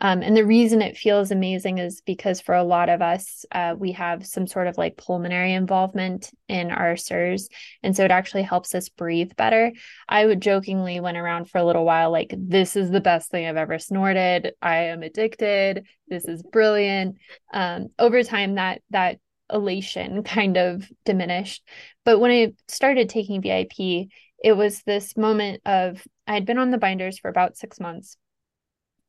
Um, 0.00 0.22
and 0.22 0.36
the 0.36 0.44
reason 0.44 0.82
it 0.82 0.96
feels 0.96 1.30
amazing 1.30 1.78
is 1.78 2.02
because 2.02 2.40
for 2.40 2.54
a 2.54 2.62
lot 2.62 2.88
of 2.88 3.02
us, 3.02 3.44
uh, 3.52 3.74
we 3.76 3.92
have 3.92 4.26
some 4.26 4.46
sort 4.46 4.68
of 4.68 4.78
like 4.78 4.96
pulmonary 4.96 5.54
involvement 5.54 6.30
in 6.46 6.70
our 6.70 6.94
CIRS. 6.94 7.48
And 7.82 7.96
so 7.96 8.04
it 8.04 8.10
actually 8.10 8.42
helps 8.42 8.74
us 8.74 8.88
breathe 8.90 9.32
better. 9.36 9.72
I 10.08 10.26
would 10.26 10.40
jokingly 10.40 11.00
went 11.00 11.16
around 11.16 11.50
for 11.50 11.58
a 11.58 11.64
little 11.64 11.84
while, 11.84 12.12
like, 12.12 12.34
this 12.36 12.76
is 12.76 12.90
the 12.90 13.00
best 13.00 13.30
thing 13.30 13.46
I've 13.46 13.56
ever 13.56 13.78
snorted. 13.78 14.52
I 14.62 14.76
am 14.84 15.02
addicted. 15.02 15.86
This 16.06 16.26
is 16.26 16.42
brilliant. 16.42 17.16
Um, 17.52 17.88
over 17.98 18.22
time, 18.22 18.54
that, 18.54 18.82
that 18.90 19.18
elation 19.52 20.22
kind 20.22 20.56
of 20.56 20.88
diminished. 21.04 21.62
But 22.04 22.18
when 22.18 22.30
I 22.30 22.52
started 22.68 23.08
taking 23.08 23.42
VIP, 23.42 24.08
it 24.42 24.52
was 24.56 24.82
this 24.82 25.16
moment 25.16 25.62
of 25.64 26.06
I 26.26 26.34
had 26.34 26.46
been 26.46 26.58
on 26.58 26.70
the 26.70 26.78
binders 26.78 27.18
for 27.18 27.28
about 27.28 27.56
six 27.56 27.80
months. 27.80 28.16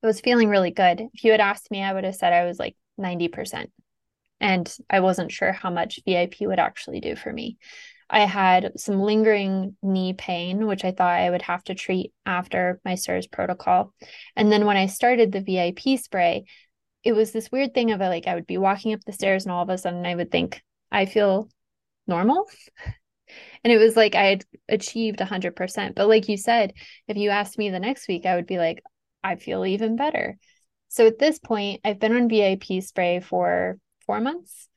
I 0.03 0.07
was 0.07 0.21
feeling 0.21 0.49
really 0.49 0.71
good. 0.71 1.01
If 1.13 1.23
you 1.23 1.31
had 1.31 1.41
asked 1.41 1.69
me, 1.71 1.83
I 1.83 1.93
would 1.93 2.05
have 2.05 2.15
said 2.15 2.33
I 2.33 2.45
was 2.45 2.57
like 2.57 2.75
90%. 2.99 3.67
And 4.39 4.73
I 4.89 5.01
wasn't 5.01 5.31
sure 5.31 5.51
how 5.51 5.69
much 5.69 5.99
VIP 6.05 6.41
would 6.41 6.59
actually 6.59 7.01
do 7.01 7.15
for 7.15 7.31
me. 7.31 7.57
I 8.09 8.21
had 8.21 8.79
some 8.79 9.01
lingering 9.01 9.75
knee 9.83 10.13
pain, 10.13 10.65
which 10.65 10.83
I 10.83 10.91
thought 10.91 11.19
I 11.19 11.29
would 11.29 11.43
have 11.43 11.63
to 11.65 11.75
treat 11.75 12.11
after 12.25 12.79
my 12.83 12.95
CIRS 12.95 13.27
protocol. 13.27 13.93
And 14.35 14.51
then 14.51 14.65
when 14.65 14.77
I 14.77 14.87
started 14.87 15.31
the 15.31 15.41
VIP 15.41 15.99
spray, 15.99 16.45
it 17.03 17.13
was 17.13 17.31
this 17.31 17.51
weird 17.51 17.73
thing 17.73 17.91
of 17.91 17.99
like 17.99 18.27
I 18.27 18.35
would 18.35 18.47
be 18.47 18.57
walking 18.57 18.93
up 18.93 19.03
the 19.05 19.13
stairs 19.13 19.45
and 19.45 19.51
all 19.51 19.63
of 19.63 19.69
a 19.69 19.77
sudden 19.77 20.05
I 20.05 20.15
would 20.15 20.31
think 20.31 20.61
I 20.91 21.05
feel 21.05 21.49
normal. 22.07 22.45
And 23.63 23.71
it 23.71 23.77
was 23.77 23.95
like 23.95 24.15
I 24.15 24.23
had 24.23 24.45
achieved 24.67 25.19
100%. 25.19 25.93
But 25.93 26.07
like 26.07 26.29
you 26.29 26.35
said, 26.35 26.73
if 27.07 27.15
you 27.15 27.29
asked 27.29 27.59
me 27.59 27.69
the 27.69 27.79
next 27.79 28.07
week, 28.07 28.25
I 28.25 28.35
would 28.35 28.47
be 28.47 28.57
like, 28.57 28.81
I 29.23 29.35
feel 29.35 29.65
even 29.67 29.97
better. 29.97 30.37
So 30.87 31.05
at 31.05 31.19
this 31.19 31.37
point, 31.37 31.81
I've 31.83 31.99
been 31.99 32.15
on 32.15 32.27
VIP 32.27 32.81
spray 32.81 33.19
for 33.19 33.77
four 34.07 34.19
months 34.19 34.67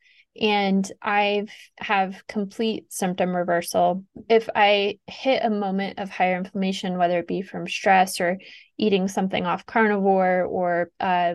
and 0.40 0.90
I've 1.00 1.50
have 1.78 2.26
complete 2.26 2.92
symptom 2.92 3.34
reversal. 3.34 4.04
If 4.28 4.48
I 4.54 4.98
hit 5.06 5.42
a 5.44 5.50
moment 5.50 5.98
of 5.98 6.10
higher 6.10 6.36
inflammation, 6.36 6.98
whether 6.98 7.18
it 7.18 7.28
be 7.28 7.42
from 7.42 7.66
stress 7.66 8.20
or 8.20 8.38
eating 8.78 9.08
something 9.08 9.46
off 9.46 9.66
carnivore 9.66 10.44
or 10.44 10.90
uh, 11.00 11.34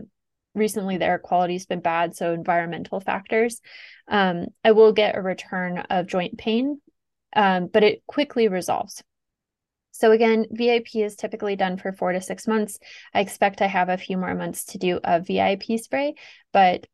recently 0.57 0.97
the 0.97 1.05
air 1.05 1.19
quality's 1.19 1.65
been 1.65 1.79
bad, 1.79 2.15
so 2.15 2.33
environmental 2.33 2.99
factors, 2.99 3.61
um, 4.07 4.47
I 4.63 4.71
will 4.71 4.91
get 4.91 5.15
a 5.15 5.21
return 5.21 5.79
of 5.89 6.07
joint 6.07 6.37
pain, 6.37 6.81
um, 7.35 7.67
but 7.67 7.83
it 7.83 8.03
quickly 8.07 8.47
resolves. 8.47 9.03
So 9.91 10.11
again, 10.11 10.45
VIP 10.51 10.97
is 10.97 11.15
typically 11.15 11.55
done 11.55 11.77
for 11.77 11.91
four 11.91 12.11
to 12.11 12.21
six 12.21 12.47
months. 12.47 12.77
I 13.13 13.21
expect 13.21 13.61
I 13.61 13.67
have 13.67 13.89
a 13.89 13.97
few 13.97 14.17
more 14.17 14.35
months 14.35 14.65
to 14.65 14.77
do 14.77 14.99
a 15.03 15.19
VIP 15.19 15.79
spray, 15.79 16.15
but 16.53 16.85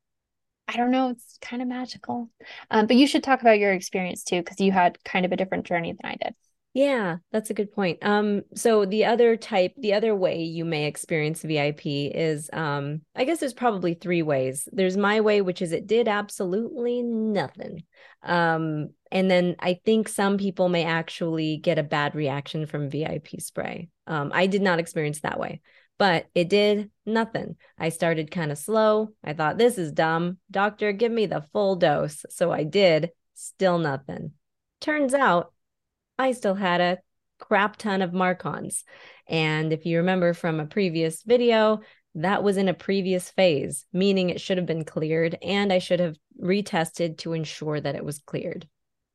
I 0.67 0.77
don't 0.77 0.91
know, 0.91 1.09
it's 1.09 1.37
kind 1.41 1.61
of 1.61 1.67
magical. 1.67 2.29
Um, 2.71 2.87
but 2.87 2.95
you 2.95 3.07
should 3.07 3.23
talk 3.23 3.41
about 3.41 3.59
your 3.59 3.73
experience 3.73 4.23
too, 4.23 4.39
because 4.39 4.59
you 4.59 4.71
had 4.71 5.03
kind 5.03 5.25
of 5.25 5.31
a 5.31 5.35
different 5.35 5.65
journey 5.65 5.91
than 5.91 6.11
I 6.11 6.15
did. 6.15 6.35
Yeah, 6.73 7.17
that's 7.31 7.51
a 7.51 7.53
good 7.53 7.71
point. 7.71 7.99
Um, 8.01 8.41
so 8.55 8.85
the 8.85 9.05
other 9.05 9.37
type, 9.37 9.73
the 9.77 9.93
other 9.93 10.15
way 10.15 10.41
you 10.41 10.65
may 10.65 10.87
experience 10.87 11.43
VIP 11.43 11.85
is, 11.85 12.49
um, 12.51 13.01
I 13.15 13.25
guess 13.25 13.39
there's 13.39 13.53
probably 13.53 13.93
three 13.93 14.23
ways. 14.23 14.67
There's 14.71 14.97
my 14.97 15.21
way, 15.21 15.41
which 15.41 15.61
is 15.61 15.71
it 15.71 15.85
did 15.85 16.07
absolutely 16.07 17.03
nothing. 17.03 17.83
Um, 18.23 18.89
and 19.11 19.29
then 19.29 19.55
I 19.59 19.79
think 19.85 20.07
some 20.07 20.39
people 20.39 20.67
may 20.67 20.83
actually 20.83 21.57
get 21.57 21.77
a 21.77 21.83
bad 21.83 22.15
reaction 22.15 22.65
from 22.65 22.89
VIP 22.89 23.39
spray. 23.39 23.89
Um, 24.07 24.31
I 24.33 24.47
did 24.47 24.63
not 24.63 24.79
experience 24.79 25.19
that 25.19 25.39
way, 25.39 25.61
but 25.99 26.25
it 26.33 26.49
did 26.49 26.89
nothing. 27.05 27.55
I 27.77 27.89
started 27.89 28.31
kind 28.31 28.51
of 28.51 28.57
slow. 28.57 29.09
I 29.23 29.33
thought, 29.33 29.59
this 29.59 29.77
is 29.77 29.91
dumb. 29.91 30.39
Doctor, 30.49 30.91
give 30.91 31.11
me 31.11 31.27
the 31.27 31.45
full 31.53 31.75
dose. 31.75 32.25
So 32.31 32.51
I 32.51 32.63
did, 32.63 33.11
still 33.35 33.77
nothing. 33.77 34.31
Turns 34.81 35.13
out 35.13 35.53
I 36.17 36.31
still 36.31 36.55
had 36.55 36.81
a 36.81 36.99
crap 37.39 37.77
ton 37.77 38.01
of 38.01 38.11
MARCoNS. 38.11 38.83
And 39.27 39.73
if 39.73 39.85
you 39.85 39.97
remember 39.97 40.33
from 40.33 40.59
a 40.59 40.65
previous 40.65 41.23
video, 41.23 41.81
that 42.15 42.43
was 42.43 42.57
in 42.57 42.69
a 42.69 42.73
previous 42.73 43.29
phase, 43.31 43.85
meaning 43.91 44.29
it 44.29 44.39
should 44.39 44.57
have 44.57 44.67
been 44.67 44.85
cleared 44.85 45.37
and 45.41 45.73
I 45.73 45.79
should 45.79 45.99
have 45.99 46.15
retested 46.41 47.17
to 47.19 47.33
ensure 47.33 47.79
that 47.79 47.95
it 47.95 48.05
was 48.05 48.19
cleared. 48.19 48.67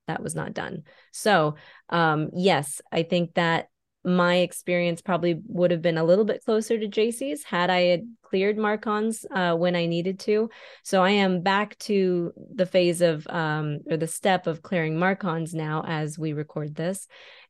That 0.08 0.22
was 0.22 0.34
not 0.34 0.54
done. 0.54 0.82
So, 1.12 1.56
um, 1.90 2.30
yes, 2.34 2.80
I 2.90 3.04
think 3.04 3.34
that 3.34 3.68
my 4.08 4.36
experience 4.36 5.00
probably 5.02 5.40
would 5.46 5.70
have 5.70 5.82
been 5.82 5.98
a 5.98 6.04
little 6.04 6.24
bit 6.24 6.44
closer 6.44 6.78
to 6.78 6.88
Jacie's 6.88 7.44
had 7.44 7.70
I 7.70 7.82
had 7.82 8.02
cleared 8.22 8.56
MARCoNS 8.56 9.24
uh, 9.30 9.56
when 9.56 9.76
I 9.76 9.86
needed 9.86 10.18
to. 10.20 10.50
So 10.82 11.02
I 11.02 11.10
am 11.10 11.42
back 11.42 11.78
to 11.80 12.32
the 12.54 12.66
phase 12.66 13.00
of 13.00 13.26
um, 13.28 13.80
or 13.90 13.96
the 13.96 14.06
step 14.06 14.46
of 14.46 14.62
clearing 14.62 14.96
MARCoNS 14.96 15.54
now 15.54 15.84
as 15.86 16.18
we 16.18 16.32
record 16.32 16.74
this, 16.74 17.06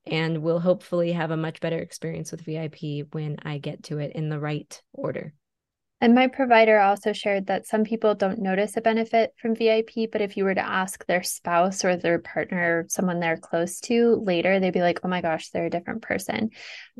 and 0.06 0.38
we'll 0.38 0.60
hopefully 0.60 1.12
have 1.12 1.30
a 1.30 1.36
much 1.36 1.60
better 1.60 1.78
experience 1.78 2.30
with 2.30 2.42
VIP 2.42 3.06
when 3.12 3.36
I 3.42 3.58
get 3.58 3.84
to 3.84 3.98
it 3.98 4.12
in 4.14 4.28
the 4.28 4.40
right 4.40 4.80
order. 4.92 5.34
And 6.00 6.14
my 6.14 6.28
provider 6.28 6.78
also 6.78 7.12
shared 7.12 7.48
that 7.48 7.66
some 7.66 7.82
people 7.82 8.14
don't 8.14 8.38
notice 8.38 8.76
a 8.76 8.80
benefit 8.80 9.34
from 9.36 9.56
VIP, 9.56 10.10
but 10.12 10.20
if 10.20 10.36
you 10.36 10.44
were 10.44 10.54
to 10.54 10.64
ask 10.64 11.04
their 11.06 11.24
spouse 11.24 11.84
or 11.84 11.96
their 11.96 12.20
partner, 12.20 12.86
someone 12.88 13.18
they're 13.18 13.36
close 13.36 13.80
to 13.80 14.22
later, 14.24 14.60
they'd 14.60 14.72
be 14.72 14.80
like, 14.80 15.00
oh 15.02 15.08
my 15.08 15.20
gosh, 15.20 15.50
they're 15.50 15.66
a 15.66 15.70
different 15.70 16.02
person. 16.02 16.50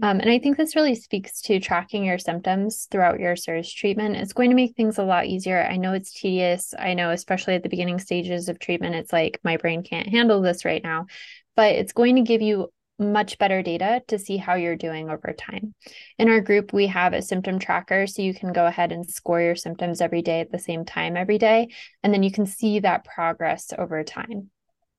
Um, 0.03 0.19
and 0.19 0.29
I 0.29 0.41
think 0.41 0.57
this 0.57 0.75
really 0.75 0.97
speaks 0.97 1.41
to 1.43 1.61
tracking 1.61 2.05
your 2.05 2.19
symptoms 2.19 2.89
throughout 2.91 3.21
your 3.21 3.37
CIRS 3.37 3.73
treatment. 3.73 4.17
It's 4.17 4.33
going 4.33 4.51
to 4.51 4.57
make 4.57 4.75
things 4.75 4.99
a 4.99 5.05
lot 5.05 5.27
easier. 5.27 5.63
I 5.63 5.77
know 5.77 5.93
it's 5.93 6.13
tedious. 6.13 6.75
I 6.77 6.95
know, 6.95 7.11
especially 7.11 7.55
at 7.55 7.63
the 7.63 7.69
beginning 7.69 8.01
stages 8.01 8.49
of 8.49 8.59
treatment, 8.59 8.97
it's 8.97 9.13
like 9.13 9.39
my 9.45 9.59
brain 9.59 9.85
can't 9.85 10.09
handle 10.09 10.43
this 10.43 10.65
right 10.65 10.83
now, 10.83 11.07
but 11.55 11.77
it's 11.77 11.93
going 11.93 12.17
to 12.17 12.23
give 12.23 12.43
you 12.43 12.73
much 12.99 13.39
better 13.39 13.63
data 13.63 14.03
to 14.09 14.19
see 14.19 14.37
how 14.37 14.55
you're 14.55 14.77
doing 14.77 15.09
over 15.09 15.35
time. 15.37 15.75
In 16.19 16.29
our 16.29 16.41
group, 16.41 16.73
we 16.73 16.87
have 16.89 17.13
a 17.13 17.23
symptom 17.23 17.59
tracker, 17.59 18.07
so 18.07 18.23
you 18.23 18.35
can 18.35 18.53
go 18.53 18.67
ahead 18.67 18.93
and 18.93 19.09
score 19.09 19.41
your 19.41 19.57
symptoms 19.57 20.01
every 20.01 20.23
day 20.23 20.41
at 20.41 20.51
the 20.51 20.59
same 20.59 20.85
time 20.85 21.17
every 21.17 21.39
day, 21.39 21.69
and 22.03 22.13
then 22.13 22.23
you 22.23 22.33
can 22.33 22.47
see 22.47 22.81
that 22.81 23.05
progress 23.05 23.73
over 23.77 24.03
time. 24.03 24.51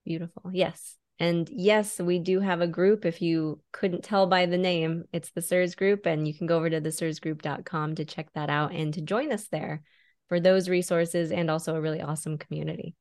Beautiful. 0.05 0.49
Yes. 0.53 0.95
And 1.19 1.49
yes, 1.51 1.99
we 1.99 2.19
do 2.19 2.39
have 2.39 2.61
a 2.61 2.67
group. 2.67 3.05
If 3.05 3.21
you 3.21 3.61
couldn't 3.73 4.05
tell 4.05 4.25
by 4.25 4.45
the 4.45 4.57
name, 4.57 5.03
it's 5.11 5.31
the 5.31 5.41
CIRS 5.41 5.75
group, 5.75 6.05
and 6.05 6.25
you 6.25 6.33
can 6.33 6.47
go 6.47 6.55
over 6.55 6.69
to 6.69 6.79
the 6.79 6.89
CIRSgroup.com 6.89 7.95
to 7.95 8.05
check 8.05 8.29
that 8.35 8.49
out 8.49 8.71
and 8.71 8.93
to 8.93 9.01
join 9.01 9.33
us 9.33 9.47
there 9.49 9.83
for 10.29 10.39
those 10.39 10.69
resources 10.69 11.31
and 11.31 11.51
also 11.51 11.75
a 11.75 11.81
really 11.81 12.01
awesome 12.01 12.37
community. 12.37 12.95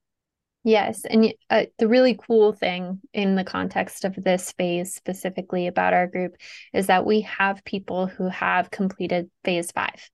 Yes. 0.65 1.05
And 1.05 1.33
uh, 1.49 1.65
the 1.79 1.89
really 1.89 2.19
cool 2.27 2.53
thing 2.53 3.01
in 3.15 3.37
the 3.37 3.45
context 3.45 4.05
of 4.05 4.15
this 4.17 4.53
phase, 4.53 4.95
specifically 4.95 5.67
about 5.67 5.95
our 5.95 6.07
group, 6.07 6.37
is 6.75 6.89
that 6.89 7.07
we 7.07 7.23
have 7.23 7.65
people 7.65 8.07
who 8.07 8.29
have 8.29 8.71
completed 8.71 9.31
phase 9.45 9.71
five 9.71 10.11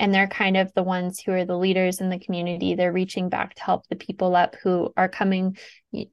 and 0.00 0.14
they're 0.14 0.26
kind 0.26 0.56
of 0.56 0.72
the 0.72 0.82
ones 0.82 1.20
who 1.20 1.30
are 1.32 1.44
the 1.44 1.58
leaders 1.58 2.00
in 2.00 2.08
the 2.08 2.18
community. 2.18 2.74
They're 2.74 2.90
reaching 2.90 3.28
back 3.28 3.54
to 3.54 3.62
help 3.62 3.86
the 3.86 3.96
people 3.96 4.34
up 4.34 4.56
who 4.62 4.92
are 4.96 5.10
coming 5.10 5.58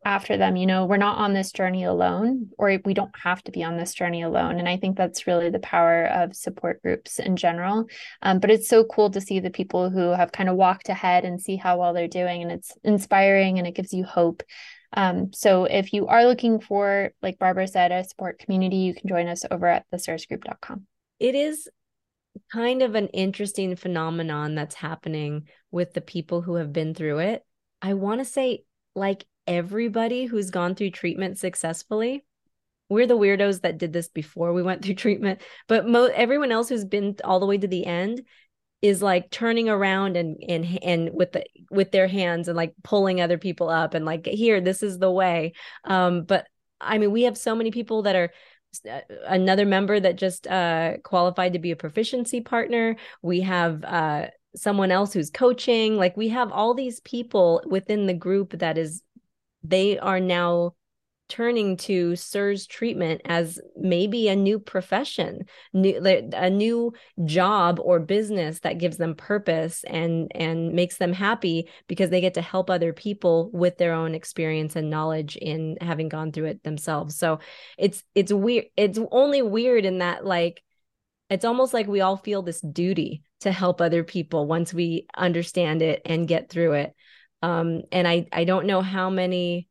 after 0.04 0.36
them. 0.36 0.58
You 0.58 0.66
know 0.66 0.86
we're 0.86 0.98
not 0.98 1.20
on 1.20 1.34
this 1.34 1.54
journey 1.54 1.86
alone 1.86 2.50
or 2.58 2.80
we 2.84 2.94
don't 2.94 3.16
have 3.24 3.42
to 3.46 3.52
be 3.52 3.64
on 3.64 3.78
this 3.78 3.94
journey 3.94 4.24
alone. 4.24 4.60
And 4.60 4.68
i 4.68 4.76
think 4.76 4.98
that's 4.98 5.26
really 5.26 5.50
the 5.50 5.60
power 5.60 6.06
of 6.06 6.36
support 6.36 6.82
groups 6.82 7.18
in 7.18 7.38
general. 7.38 7.86
Um, 8.22 8.40
but 8.40 8.52
it's 8.52 8.68
so 8.68 8.84
cool 8.84 9.10
to 9.12 9.22
see 9.22 9.40
the 9.40 9.50
people 9.50 9.90
who 9.90 10.12
have 10.12 10.34
kind 10.34 10.50
of 10.50 10.58
walked 10.58 10.90
ahead 10.90 11.24
and 11.24 11.42
see 11.42 11.56
how 11.56 11.80
well 11.80 11.94
they're 11.94 12.10
doing 12.10 12.42
and 12.42 12.52
it's 12.52 12.74
inspiring 12.84 13.58
and 13.58 13.68
it 13.68 13.76
gives 13.76 13.94
you 13.94 14.04
hope. 14.04 14.44
Um, 14.94 15.32
so 15.34 15.64
if 15.64 15.94
you 15.94 16.08
are 16.08 16.26
looking 16.26 16.60
for 16.60 17.12
like 17.22 17.40
barbara 17.40 17.68
said 17.68 17.94
a 17.94 18.04
support 18.04 18.40
community 18.40 18.78
you 18.78 18.94
can 18.94 19.08
join 19.08 19.28
us 19.28 19.44
over 19.50 19.68
at 19.68 19.86
theCIRSgroup.com 19.94 20.88
it 21.20 21.36
is 21.36 21.68
kind 22.52 22.82
of 22.82 22.96
an 22.96 23.08
interesting 23.08 23.76
phenomenon 23.76 24.56
that's 24.56 24.76
happening 24.76 25.48
with 25.72 25.94
the 25.94 26.02
people 26.02 26.42
who 26.42 26.56
have 26.56 26.74
been 26.74 26.94
through 26.94 27.20
it. 27.20 27.46
I 27.82 27.94
want 27.94 28.22
to 28.22 28.26
say, 28.26 28.64
like 28.96 29.26
everybody 29.46 30.26
who's 30.26 30.50
gone 30.50 30.76
through 30.76 30.92
treatment 30.92 31.38
successfully, 31.38 32.26
we're 32.90 33.08
the 33.08 33.18
weirdos 33.18 33.62
that 33.62 33.78
did 33.78 33.94
this 33.94 34.08
before 34.08 34.54
we 34.54 34.64
went 34.64 34.84
through 34.84 34.96
treatment, 34.96 35.42
but 35.68 35.88
mo- 35.88 36.12
everyone 36.14 36.52
else 36.52 36.70
who's 36.70 36.86
been 36.86 37.16
all 37.24 37.40
the 37.40 37.46
way 37.46 37.58
to 37.58 37.68
the 37.68 37.86
end, 37.86 38.22
is 38.82 39.02
like 39.02 39.30
turning 39.32 39.70
around 39.70 40.16
and 40.16 40.38
and 40.48 40.80
and 40.84 41.10
with 41.12 41.32
the 41.32 41.44
with 41.72 41.92
their 41.92 42.08
hands 42.08 42.48
and 42.48 42.56
like 42.56 42.74
pulling 42.84 43.20
other 43.20 43.38
people 43.38 43.70
up 43.70 43.94
and 43.94 44.06
like 44.06 44.26
here 44.26 44.62
this 44.62 44.84
is 44.84 45.00
the 45.00 45.12
way 45.12 45.54
um 45.84 46.24
but 46.24 46.48
i 46.80 46.98
mean 46.98 47.12
we 47.12 47.24
have 47.24 47.38
so 47.38 47.56
many 47.56 47.72
people 47.72 48.04
that 48.04 48.16
are 48.16 48.32
another 49.28 49.66
member 49.66 50.00
that 50.00 50.18
just 50.18 50.48
uh 50.48 50.98
qualified 51.04 51.54
to 51.54 51.60
be 51.60 51.72
a 51.72 51.76
proficiency 51.76 52.42
partner. 52.42 52.96
We 53.22 53.42
have 53.42 53.84
uh 53.84 54.28
someone 54.56 54.92
else 54.92 55.14
who's 55.14 55.30
coaching. 55.30 55.98
Like 55.98 56.18
we 56.18 56.30
have 56.30 56.52
all 56.52 56.74
these 56.74 57.00
people 57.02 57.62
within 57.66 58.08
the 58.08 58.14
group 58.14 58.60
that 58.60 58.78
is 58.78 59.02
they 59.64 59.98
are 60.00 60.20
now 60.20 60.74
turning 61.30 61.78
to 61.78 62.16
CIRS 62.16 62.68
treatment 62.68 63.22
as 63.26 63.60
maybe 63.76 64.28
a 64.28 64.36
new 64.36 64.60
profession, 64.60 65.46
new 65.74 66.00
a 66.34 66.50
new 66.50 66.94
job 67.26 67.80
or 67.82 68.00
business 68.00 68.60
that 68.60 68.78
gives 68.78 68.98
them 68.98 69.16
purpose 69.16 69.84
and 69.86 70.32
and 70.36 70.74
makes 70.74 70.98
them 70.98 71.14
happy 71.14 71.70
because 71.88 72.10
they 72.10 72.22
get 72.22 72.36
to 72.36 72.42
help 72.42 72.70
other 72.70 72.94
people 72.94 73.50
with 73.52 73.78
their 73.78 73.94
own 73.94 74.16
experience 74.16 74.76
and 74.76 74.90
knowledge 74.90 75.36
in 75.36 75.78
having 75.82 76.10
gone 76.10 76.32
through 76.32 76.46
it 76.46 76.64
themselves. 76.64 77.18
So 77.18 77.40
it's 77.78 78.04
it's 78.16 78.32
weird 78.32 78.66
it's 78.78 79.00
only 79.12 79.42
weird 79.42 79.86
in 79.86 80.00
that 80.00 80.26
like 80.26 80.64
it's 81.30 81.46
almost 81.46 81.74
like 81.74 81.88
we 81.88 82.02
all 82.02 82.18
feel 82.18 82.42
this 82.42 82.62
duty 82.62 83.24
to 83.42 83.52
help 83.52 83.82
other 83.82 84.04
people 84.04 84.48
once 84.48 84.74
we 84.74 85.08
understand 85.16 85.82
it 85.82 86.02
and 86.06 86.28
get 86.28 86.50
through 86.50 86.74
it. 86.74 86.96
Um, 87.42 87.84
and 87.92 88.08
I 88.08 88.28
I 88.32 88.46
don't 88.46 88.66
know 88.66 88.82
how 88.82 89.10
many 89.10 89.68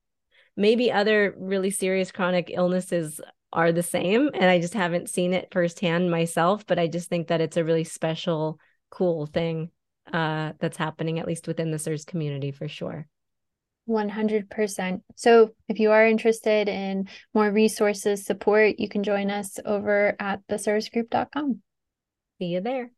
maybe 0.56 0.90
other 0.90 1.34
really 1.38 1.70
serious 1.70 2.10
chronic 2.10 2.50
illnesses 2.52 3.20
are 3.52 3.72
the 3.72 3.82
same 3.82 4.30
and 4.34 4.46
i 4.46 4.60
just 4.60 4.74
haven't 4.74 5.08
seen 5.08 5.32
it 5.32 5.48
firsthand 5.52 6.10
myself 6.10 6.66
but 6.66 6.78
i 6.78 6.86
just 6.86 7.08
think 7.08 7.28
that 7.28 7.40
it's 7.40 7.56
a 7.56 7.64
really 7.64 7.84
special 7.84 8.58
cool 8.90 9.26
thing 9.26 9.70
uh, 10.12 10.52
that's 10.60 10.76
happening 10.76 11.18
at 11.18 11.26
least 11.26 11.48
within 11.48 11.72
the 11.72 11.78
CIRS 11.78 12.06
community 12.06 12.52
for 12.52 12.68
sure 12.68 13.08
100%. 13.88 15.02
So, 15.14 15.50
if 15.68 15.78
you 15.78 15.92
are 15.92 16.06
interested 16.06 16.68
in 16.68 17.08
more 17.34 17.50
resources, 17.50 18.24
support, 18.24 18.78
you 18.78 18.88
can 18.88 19.02
join 19.04 19.30
us 19.30 19.58
over 19.64 20.16
at 20.18 20.40
theCIRSgroup.com. 20.48 21.62
See 22.38 22.46
you 22.46 22.60
there. 22.60 22.90